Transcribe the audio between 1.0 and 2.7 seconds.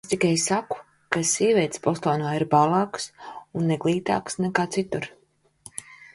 ka sievietes Bostonā ir